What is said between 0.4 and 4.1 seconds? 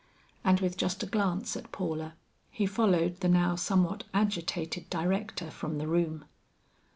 And with just a glance at Paula, he followed the now somewhat